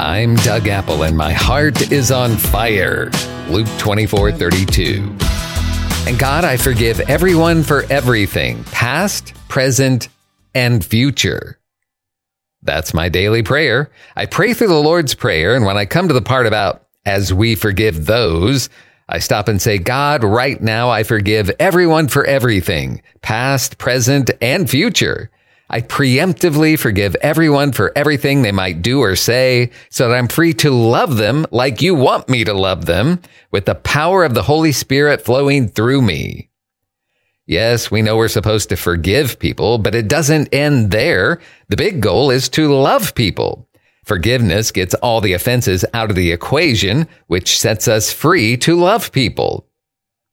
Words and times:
I'm 0.00 0.34
Doug 0.36 0.66
Apple 0.66 1.04
and 1.04 1.16
my 1.16 1.32
heart 1.32 1.92
is 1.92 2.10
on 2.10 2.36
fire. 2.36 3.12
Luke 3.48 3.68
24 3.78 4.32
32. 4.32 5.16
And 6.08 6.18
God, 6.18 6.44
I 6.44 6.56
forgive 6.56 6.98
everyone 7.00 7.62
for 7.62 7.84
everything, 7.84 8.64
past, 8.64 9.32
present, 9.46 10.08
and 10.52 10.84
future. 10.84 11.60
That's 12.62 12.92
my 12.92 13.08
daily 13.08 13.44
prayer. 13.44 13.92
I 14.16 14.26
pray 14.26 14.52
through 14.52 14.68
the 14.68 14.74
Lord's 14.74 15.14
Prayer, 15.14 15.54
and 15.54 15.64
when 15.64 15.76
I 15.76 15.86
come 15.86 16.08
to 16.08 16.14
the 16.14 16.22
part 16.22 16.46
about 16.46 16.86
as 17.06 17.32
we 17.32 17.54
forgive 17.54 18.06
those, 18.06 18.70
I 19.08 19.20
stop 19.20 19.46
and 19.46 19.62
say, 19.62 19.78
God, 19.78 20.24
right 20.24 20.60
now 20.60 20.90
I 20.90 21.04
forgive 21.04 21.52
everyone 21.60 22.08
for 22.08 22.24
everything, 22.24 23.00
past, 23.22 23.78
present, 23.78 24.30
and 24.40 24.68
future. 24.68 25.30
I 25.70 25.80
preemptively 25.80 26.78
forgive 26.78 27.16
everyone 27.16 27.72
for 27.72 27.92
everything 27.96 28.42
they 28.42 28.52
might 28.52 28.82
do 28.82 29.00
or 29.00 29.16
say 29.16 29.70
so 29.90 30.08
that 30.08 30.14
I'm 30.14 30.28
free 30.28 30.52
to 30.54 30.70
love 30.70 31.16
them 31.16 31.46
like 31.50 31.80
you 31.80 31.94
want 31.94 32.28
me 32.28 32.44
to 32.44 32.52
love 32.52 32.84
them 32.84 33.20
with 33.50 33.64
the 33.64 33.74
power 33.74 34.24
of 34.24 34.34
the 34.34 34.42
Holy 34.42 34.72
Spirit 34.72 35.24
flowing 35.24 35.68
through 35.68 36.02
me. 36.02 36.50
Yes, 37.46 37.90
we 37.90 38.02
know 38.02 38.16
we're 38.16 38.28
supposed 38.28 38.68
to 38.70 38.76
forgive 38.76 39.38
people, 39.38 39.78
but 39.78 39.94
it 39.94 40.08
doesn't 40.08 40.54
end 40.54 40.90
there. 40.90 41.40
The 41.68 41.76
big 41.76 42.00
goal 42.00 42.30
is 42.30 42.48
to 42.50 42.72
love 42.72 43.14
people. 43.14 43.68
Forgiveness 44.04 44.70
gets 44.70 44.94
all 44.94 45.20
the 45.20 45.32
offenses 45.32 45.84
out 45.94 46.10
of 46.10 46.16
the 46.16 46.30
equation, 46.30 47.08
which 47.26 47.58
sets 47.58 47.88
us 47.88 48.12
free 48.12 48.56
to 48.58 48.76
love 48.76 49.12
people. 49.12 49.66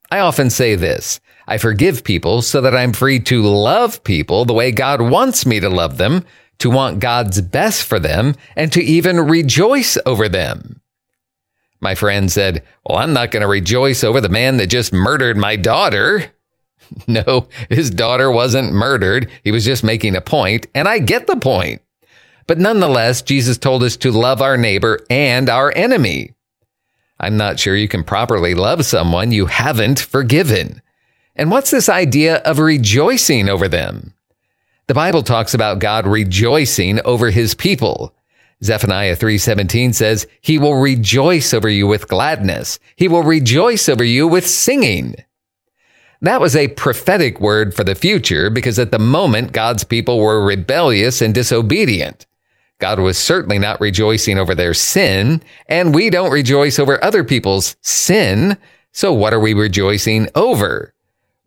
I 0.09 0.19
often 0.19 0.49
say 0.49 0.75
this. 0.75 1.21
I 1.51 1.57
forgive 1.57 2.05
people 2.05 2.41
so 2.41 2.61
that 2.61 2.73
I'm 2.73 2.93
free 2.93 3.19
to 3.19 3.41
love 3.41 4.05
people 4.05 4.45
the 4.45 4.53
way 4.53 4.71
God 4.71 5.01
wants 5.01 5.45
me 5.45 5.59
to 5.59 5.69
love 5.69 5.97
them, 5.97 6.23
to 6.59 6.69
want 6.69 7.01
God's 7.01 7.41
best 7.41 7.83
for 7.83 7.99
them, 7.99 8.35
and 8.55 8.71
to 8.71 8.81
even 8.81 9.19
rejoice 9.19 9.97
over 10.05 10.29
them. 10.29 10.79
My 11.81 11.93
friend 11.93 12.31
said, 12.31 12.63
Well, 12.85 12.99
I'm 12.99 13.11
not 13.11 13.31
going 13.31 13.41
to 13.41 13.49
rejoice 13.49 14.01
over 14.01 14.21
the 14.21 14.29
man 14.29 14.55
that 14.57 14.67
just 14.67 14.93
murdered 14.93 15.35
my 15.35 15.57
daughter. 15.57 16.31
No, 17.07 17.47
his 17.69 17.89
daughter 17.89 18.29
wasn't 18.31 18.73
murdered. 18.73 19.29
He 19.45 19.51
was 19.51 19.63
just 19.63 19.81
making 19.81 20.15
a 20.15 20.21
point, 20.21 20.67
and 20.75 20.89
I 20.89 20.99
get 20.99 21.25
the 21.25 21.37
point. 21.37 21.81
But 22.47 22.59
nonetheless, 22.59 23.21
Jesus 23.21 23.57
told 23.57 23.83
us 23.83 23.95
to 23.97 24.11
love 24.11 24.41
our 24.41 24.57
neighbor 24.57 24.99
and 25.09 25.47
our 25.49 25.71
enemy. 25.73 26.33
I'm 27.17 27.37
not 27.37 27.59
sure 27.59 27.77
you 27.77 27.87
can 27.87 28.03
properly 28.03 28.55
love 28.55 28.85
someone 28.85 29.31
you 29.31 29.45
haven't 29.45 29.99
forgiven. 29.99 30.81
And 31.35 31.49
what's 31.51 31.71
this 31.71 31.89
idea 31.89 32.37
of 32.37 32.59
rejoicing 32.59 33.49
over 33.49 33.67
them? 33.67 34.13
The 34.87 34.93
Bible 34.93 35.23
talks 35.23 35.53
about 35.53 35.79
God 35.79 36.05
rejoicing 36.05 36.99
over 37.05 37.29
his 37.29 37.53
people. 37.53 38.13
Zephaniah 38.63 39.15
3:17 39.15 39.93
says, 39.93 40.27
"He 40.41 40.57
will 40.57 40.75
rejoice 40.75 41.53
over 41.53 41.69
you 41.69 41.87
with 41.87 42.07
gladness. 42.07 42.77
He 42.95 43.07
will 43.07 43.23
rejoice 43.23 43.89
over 43.89 44.03
you 44.03 44.27
with 44.27 44.45
singing." 44.45 45.15
That 46.21 46.41
was 46.41 46.55
a 46.55 46.67
prophetic 46.67 47.41
word 47.41 47.73
for 47.73 47.83
the 47.83 47.95
future 47.95 48.51
because 48.51 48.77
at 48.77 48.91
the 48.91 48.99
moment 48.99 49.53
God's 49.53 49.83
people 49.83 50.19
were 50.19 50.45
rebellious 50.45 51.21
and 51.21 51.33
disobedient. 51.33 52.27
God 52.79 52.99
was 52.99 53.17
certainly 53.17 53.57
not 53.57 53.81
rejoicing 53.81 54.37
over 54.37 54.53
their 54.53 54.73
sin, 54.73 55.41
and 55.67 55.95
we 55.95 56.09
don't 56.09 56.31
rejoice 56.31 56.77
over 56.77 57.03
other 57.03 57.23
people's 57.23 57.75
sin. 57.81 58.57
So 58.91 59.13
what 59.13 59.33
are 59.33 59.39
we 59.39 59.53
rejoicing 59.53 60.29
over? 60.35 60.93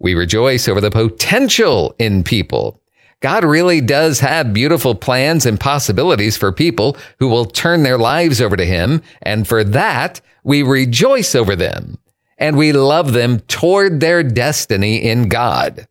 We 0.05 0.14
rejoice 0.14 0.69
over 0.69 0.83
the 0.83 0.91
potential 0.91 1.94
in 1.98 2.24
people. 2.24 2.78
God 3.20 3.42
really 3.42 3.80
does 3.80 4.20
have 4.20 4.52
beautiful 4.52 4.94
plans 4.94 5.46
and 5.46 5.58
possibilities 5.58 6.36
for 6.36 6.52
people 6.52 6.98
who 7.20 7.28
will 7.28 7.46
turn 7.46 7.84
their 7.84 7.96
lives 7.96 8.42
over 8.42 8.55
to 8.55 8.66
Him. 8.66 9.00
And 9.22 9.48
for 9.48 9.64
that, 9.64 10.20
we 10.42 10.62
rejoice 10.62 11.34
over 11.34 11.56
them 11.56 11.96
and 12.36 12.58
we 12.58 12.72
love 12.72 13.14
them 13.14 13.41
toward 13.48 14.00
their 14.00 14.22
destiny 14.22 14.96
in 14.96 15.30
God. 15.30 15.89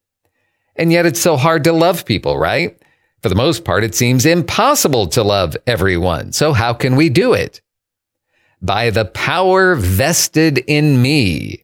And 0.76 0.92
yet 0.92 1.08
it's 1.08 1.20
so 1.20 1.36
hard 1.36 1.64
to 1.64 1.74
love 1.74 2.06
people, 2.06 2.38
right? 2.38 2.80
For 3.24 3.30
the 3.30 3.36
most 3.36 3.66
part, 3.66 3.84
it 3.84 3.96
seems 3.96 4.28
impossible 4.28 5.08
to 5.08 5.24
love 5.24 5.58
everyone. 5.66 6.34
So 6.34 6.54
how 6.54 6.74
can 6.76 6.96
we 6.96 7.10
do 7.10 7.34
it? 7.34 7.62
By 8.62 8.92
the 8.92 9.06
power 9.06 9.74
vested 9.74 10.60
in 10.68 11.02
me. 11.02 11.63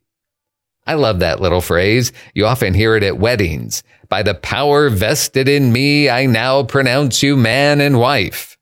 I 0.89 0.95
love 0.95 1.19
that 1.19 1.39
little 1.39 1.61
phrase. 1.61 2.11
You 2.33 2.47
often 2.47 2.73
hear 2.73 2.95
it 2.95 3.03
at 3.03 3.19
weddings. 3.19 3.83
By 4.07 4.23
the 4.23 4.33
power 4.33 4.89
vested 4.89 5.47
in 5.47 5.71
me, 5.71 6.09
I 6.09 6.25
now 6.25 6.63
pronounce 6.63 7.21
you 7.21 7.37
man 7.37 7.79
and 7.79 7.99
wife. 7.99 8.57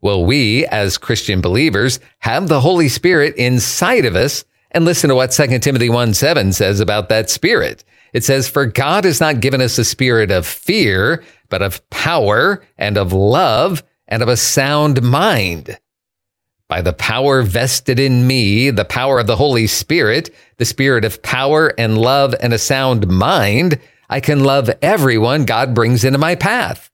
Well, 0.00 0.24
we, 0.24 0.64
as 0.64 0.96
Christian 0.96 1.42
believers, 1.42 2.00
have 2.20 2.48
the 2.48 2.62
Holy 2.62 2.88
Spirit 2.88 3.36
inside 3.36 4.06
of 4.06 4.16
us. 4.16 4.46
And 4.70 4.86
listen 4.86 5.10
to 5.10 5.14
what 5.14 5.30
2 5.30 5.58
Timothy 5.58 5.90
1 5.90 6.14
7 6.14 6.54
says 6.54 6.80
about 6.80 7.10
that 7.10 7.28
Spirit. 7.28 7.84
It 8.14 8.24
says, 8.24 8.48
For 8.48 8.64
God 8.64 9.04
has 9.04 9.20
not 9.20 9.40
given 9.40 9.60
us 9.60 9.76
a 9.76 9.84
spirit 9.84 10.30
of 10.30 10.46
fear, 10.46 11.22
but 11.50 11.60
of 11.60 11.86
power 11.90 12.64
and 12.78 12.96
of 12.96 13.12
love 13.12 13.82
and 14.06 14.22
of 14.22 14.30
a 14.30 14.38
sound 14.38 15.02
mind. 15.02 15.78
By 16.68 16.82
the 16.82 16.92
power 16.92 17.42
vested 17.42 17.98
in 17.98 18.26
me, 18.26 18.70
the 18.70 18.84
power 18.84 19.18
of 19.18 19.26
the 19.26 19.36
Holy 19.36 19.66
Spirit, 19.66 20.34
the 20.58 20.66
spirit 20.66 21.04
of 21.04 21.22
power 21.22 21.72
and 21.78 21.96
love 21.96 22.34
and 22.40 22.52
a 22.52 22.58
sound 22.58 23.08
mind, 23.08 23.80
I 24.10 24.20
can 24.20 24.44
love 24.44 24.70
everyone 24.82 25.44
God 25.44 25.74
brings 25.74 26.04
into 26.04 26.18
my 26.18 26.34
path. 26.34 26.90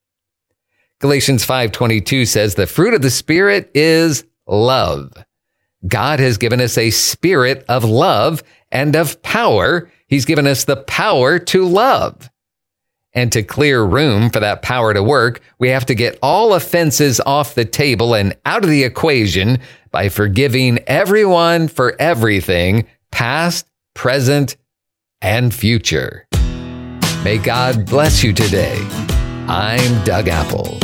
Galatians 1.01 1.45
5:22 1.45 2.25
says 2.25 2.55
the 2.55 2.67
fruit 2.67 2.95
of 2.95 3.03
the 3.03 3.11
spirit 3.11 3.71
is 3.75 4.25
love. 4.47 5.13
God 5.87 6.21
has 6.21 6.39
given 6.39 6.61
us 6.61 6.79
a 6.79 6.91
spirit 6.91 7.65
of 7.69 7.85
love 7.85 8.43
and 8.71 8.95
of 8.97 9.21
power. 9.23 9.91
He's 10.07 10.25
given 10.25 10.47
us 10.47 10.65
the 10.65 10.77
power 10.77 11.39
to 11.41 11.65
love. 11.65 12.31
And 13.15 13.31
to 13.33 13.43
clear 13.43 13.85
room 13.85 14.31
for 14.31 14.41
that 14.41 14.63
power 14.63 14.93
to 14.93 15.03
work, 15.03 15.41
we 15.59 15.69
have 15.69 15.87
to 15.87 15.95
get 15.95 16.19
all 16.21 16.55
offenses 16.55 17.21
off 17.21 17.55
the 17.55 17.65
table 17.65 18.15
and 18.15 18.37
out 18.45 18.65
of 18.65 18.71
the 18.71 18.83
equation 18.83 19.59
by 19.91 20.09
forgiving 20.09 20.81
everyone 20.87 21.69
for 21.69 21.95
everything, 22.01 22.87
past, 23.13 23.69
present, 23.95 24.57
and 25.23 25.55
future. 25.55 26.27
May 27.23 27.39
God 27.39 27.87
bless 27.87 28.25
you 28.25 28.33
today. 28.33 28.77
I'm 29.49 30.05
Doug 30.05 30.29
Apple. 30.29 30.79